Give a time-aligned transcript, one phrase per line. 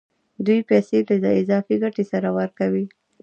[0.45, 2.85] دوی پیسې له اضافي ګټې سره ورکوي